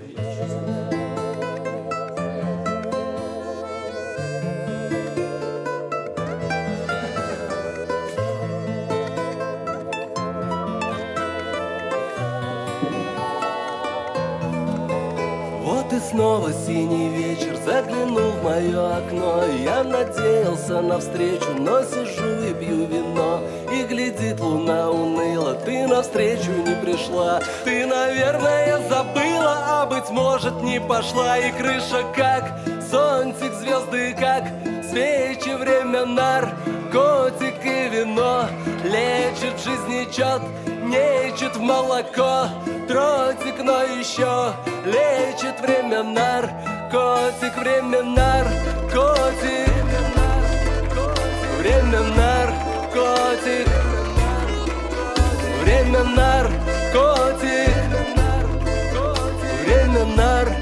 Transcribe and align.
Amen. 0.00 0.31
И 15.92 16.00
снова 16.00 16.50
синий 16.52 17.08
вечер 17.08 17.56
заглянул 17.64 18.30
в 18.30 18.44
мое 18.44 18.96
окно. 18.96 19.44
Я 19.62 19.84
надеялся 19.84 20.80
на 20.80 20.98
встречу, 20.98 21.52
но 21.58 21.82
сижу 21.82 22.44
и 22.48 22.54
пью 22.54 22.86
вино. 22.86 23.40
И 23.72 23.82
глядит 23.84 24.40
луна 24.40 24.90
уныло, 24.90 25.54
ты 25.54 25.86
навстречу 25.86 26.50
не 26.50 26.74
пришла. 26.76 27.40
Ты, 27.64 27.86
наверное, 27.86 28.78
забыла, 28.88 29.56
а 29.66 29.86
быть 29.86 30.08
может 30.10 30.62
не 30.62 30.80
пошла. 30.80 31.36
И 31.38 31.52
крыша 31.52 32.04
как 32.16 32.58
зонтик, 32.92 33.54
звезды 33.54 34.14
как 34.20 34.44
свечи, 34.84 35.56
время 35.56 36.04
нар 36.04 36.54
Котик 36.92 37.64
и 37.64 37.88
вино. 37.88 38.46
Лечит 38.84 39.58
жизни 39.64 40.04
чет, 40.12 40.42
нечет 40.84 41.56
в 41.56 41.60
молоко. 41.60 42.48
Тротик, 42.86 43.64
но 43.64 43.82
еще 43.84 44.52
лечит 44.84 45.58
время 45.62 46.02
нар. 46.02 46.50
Котик, 46.90 47.56
время 47.56 48.02
нар, 48.02 48.46
котик. 48.92 49.72
Время 51.60 52.00
нар, 52.14 52.52
котик. 52.92 53.68
Время 55.62 56.04
нар, 56.04 56.46
котик. 56.92 57.74
Время 59.64 60.04
нар, 60.14 60.52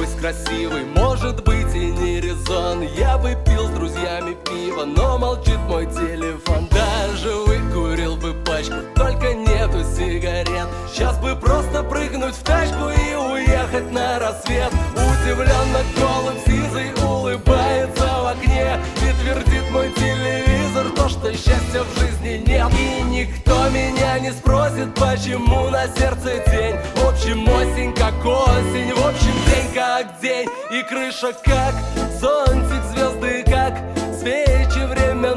с 0.00 0.14
красивой, 0.18 0.84
может 0.96 1.44
быть 1.44 1.74
и 1.74 1.90
не 1.90 2.20
резон. 2.20 2.82
Я 2.96 3.18
бы 3.18 3.36
пил 3.46 3.66
с 3.66 3.70
друзьями 3.70 4.36
пиво, 4.44 4.84
но 4.84 5.18
молчит 5.18 5.58
мой 5.68 5.86
телефон. 5.86 6.66
Даже 6.70 7.34
выкурил 7.46 8.16
бы 8.16 8.32
пачку, 8.44 8.76
только 8.96 9.34
нету 9.34 9.84
сигарет. 9.84 10.68
Сейчас 10.90 11.18
бы 11.18 11.36
просто 11.36 11.82
прыгнуть 11.82 12.34
в 12.34 12.42
тачку 12.42 12.88
и 12.88 13.14
уехать 13.14 13.92
на 13.92 14.18
рассвет. 14.18 14.72
Удивленно 14.92 15.82
голым 15.96 16.36
сизый 16.46 16.92
улыбается 17.04 18.06
в 18.22 18.26
окне 18.26 18.76
И 18.96 19.22
твердит 19.22 19.70
мой 19.70 19.90
телевизор 19.92 20.90
то, 20.96 21.08
что 21.08 21.32
счастья 21.32 21.82
в 21.82 22.00
жизни 22.00 22.42
нет. 22.46 22.68
И 22.78 23.02
никто 23.02 23.68
меня 23.68 24.18
не 24.18 24.32
спросит, 24.32 24.94
почему 24.94 25.68
на 25.68 25.86
сердце 25.86 26.42
день 26.50 26.76
В 26.96 27.08
общем 27.08 27.48
осень 27.48 27.94
как 27.94 28.14
осень, 28.24 28.92
в 28.94 29.06
общем 29.06 29.31
как 29.92 30.20
день 30.20 30.48
И 30.70 30.82
крыша 30.82 31.32
как 31.44 31.74
зонтик, 32.18 32.82
звезды 32.92 33.44
как 33.44 33.74
свечи, 34.18 34.86
время 34.86 35.34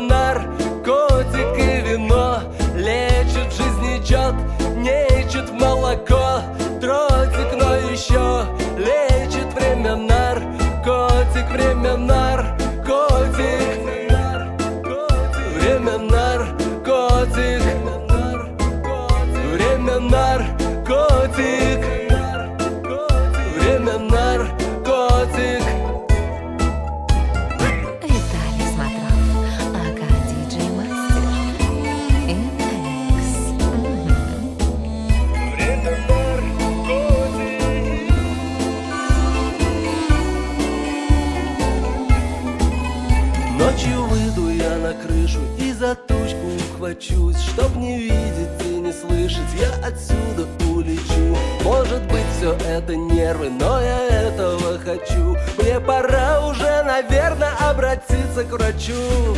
за 45.85 45.95
тучку 45.95 46.47
ухвачусь 46.73 47.37
Чтоб 47.37 47.75
не 47.75 47.99
видеть 47.99 48.61
и 48.63 48.77
не 48.79 48.91
слышать, 48.91 49.51
я 49.59 49.87
отсюда 49.87 50.47
улечу. 50.67 51.37
Может 51.63 52.01
быть 52.07 52.25
все 52.37 52.53
это 52.67 52.95
нервы, 52.95 53.49
но 53.49 53.79
я 53.81 54.27
этого 54.27 54.79
хочу. 54.79 55.35
Мне 55.57 55.79
пора 55.79 56.47
уже, 56.47 56.83
наверное, 56.83 57.53
обратиться 57.69 58.43
к 58.43 58.51
врачу. 58.51 59.35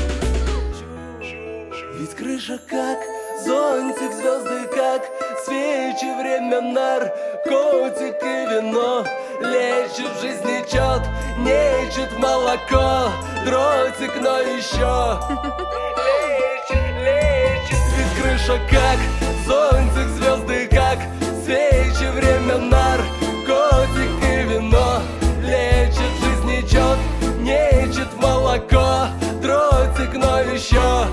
Ведь 2.00 2.16
крыша 2.16 2.60
как 2.70 3.00
зонтик, 3.46 4.14
звезды 4.14 4.68
как 4.74 5.02
свечи, 5.46 6.10
время 6.20 6.62
нар, 6.62 7.12
котик 7.44 8.22
и 8.22 8.46
вино 8.52 9.04
Лечит 9.42 10.12
в 10.16 10.22
жизни 10.22 10.64
чет, 10.72 11.04
нечет 11.40 12.18
молоко, 12.20 13.12
дротик, 13.46 14.14
но 14.22 14.40
еще 14.40 15.87
Наша 18.48 18.62
как 18.70 18.98
зонтик, 19.46 20.08
звезды 20.16 20.70
как 20.72 21.00
свечи, 21.44 22.10
время 22.14 22.58
наркотик 22.58 24.10
и 24.24 24.54
вино. 24.54 25.02
Лечит 25.42 26.14
жизнь, 26.22 26.46
нечет, 26.46 26.98
нечет 27.42 28.08
молоко, 28.16 29.08
дротик, 29.42 30.14
но 30.16 30.40
еще 30.40 31.08